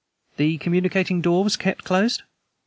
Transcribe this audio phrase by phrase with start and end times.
[0.37, 2.23] "The communicating door was kept closed?"